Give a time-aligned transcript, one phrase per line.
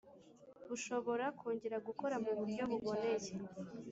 [0.67, 3.31] bushobora kongera gukora mu buryo buboneye